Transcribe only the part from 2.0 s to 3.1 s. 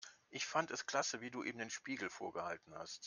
vorgehalten hast.